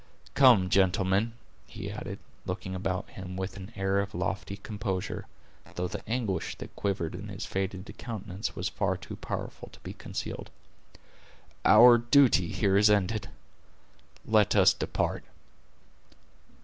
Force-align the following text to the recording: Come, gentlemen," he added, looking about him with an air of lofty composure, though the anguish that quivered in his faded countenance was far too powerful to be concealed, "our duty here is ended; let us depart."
Come, 0.33 0.67
gentlemen," 0.71 1.33
he 1.67 1.91
added, 1.91 2.17
looking 2.47 2.73
about 2.73 3.11
him 3.11 3.37
with 3.37 3.55
an 3.55 3.71
air 3.75 3.99
of 3.99 4.15
lofty 4.15 4.57
composure, 4.57 5.27
though 5.75 5.87
the 5.87 6.01
anguish 6.09 6.57
that 6.57 6.75
quivered 6.75 7.13
in 7.13 7.27
his 7.27 7.45
faded 7.45 7.93
countenance 7.99 8.55
was 8.55 8.67
far 8.67 8.97
too 8.97 9.15
powerful 9.15 9.69
to 9.69 9.79
be 9.81 9.93
concealed, 9.93 10.49
"our 11.63 11.99
duty 11.99 12.47
here 12.51 12.77
is 12.77 12.89
ended; 12.89 13.29
let 14.25 14.55
us 14.55 14.73
depart." 14.73 15.23